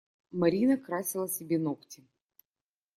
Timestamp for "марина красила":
0.31-1.27